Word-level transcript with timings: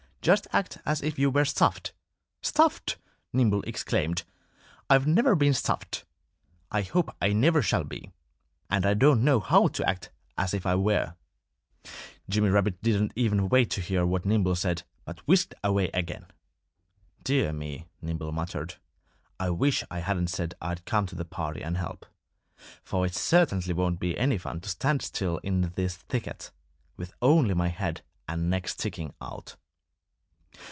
Just 0.23 0.45
act 0.53 0.77
as 0.85 1.01
if 1.01 1.17
you 1.17 1.31
were 1.31 1.45
stuffed!" 1.45 1.93
"Stuffed!" 2.43 2.99
Nimble 3.33 3.63
exclaimed. 3.63 4.21
"I've 4.87 5.07
never 5.07 5.33
been 5.33 5.55
stuffed. 5.55 6.05
I 6.69 6.83
hope 6.83 7.09
I 7.19 7.33
never 7.33 7.63
shall 7.63 7.83
be. 7.83 8.11
And 8.69 8.85
I 8.85 8.93
don't 8.93 9.23
know 9.23 9.39
how 9.39 9.67
to 9.69 9.89
act 9.89 10.11
as 10.37 10.53
if 10.53 10.63
I 10.63 10.75
were." 10.75 11.15
Jimmy 12.29 12.49
Rabbit 12.49 12.83
didn't 12.83 13.13
even 13.15 13.49
wait 13.49 13.71
to 13.71 13.81
hear 13.81 14.05
what 14.05 14.23
Nimble 14.23 14.55
said, 14.55 14.83
but 15.05 15.27
whisked 15.27 15.55
away 15.63 15.89
again. 15.91 16.27
"Dear 17.23 17.51
me!" 17.51 17.87
Nimble 17.99 18.31
muttered. 18.31 18.75
"I 19.39 19.49
wish 19.49 19.83
I 19.89 20.01
hadn't 20.01 20.27
said 20.29 20.53
I'd 20.61 20.85
come 20.85 21.07
to 21.07 21.15
the 21.15 21.25
party 21.25 21.63
and 21.63 21.77
help. 21.77 22.05
For 22.83 23.07
it 23.07 23.15
certainly 23.15 23.73
won't 23.73 23.99
be 23.99 24.15
any 24.19 24.37
fun 24.37 24.61
to 24.61 24.69
stand 24.69 25.01
still 25.01 25.39
in 25.39 25.61
this 25.75 25.95
thicket, 25.97 26.51
with 26.95 27.11
only 27.23 27.55
my 27.55 27.69
head 27.69 28.03
and 28.27 28.51
neck 28.51 28.67
sticking 28.67 29.15
out." 29.19 29.55